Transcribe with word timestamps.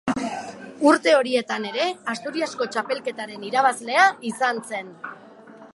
Urte 0.91 1.13
horietan 1.17 1.67
ere 1.73 1.85
Asturiasko 2.15 2.69
txapelketaren 2.77 3.47
irabazlea 3.51 4.09
izan 4.33 4.65
zen. 4.73 4.93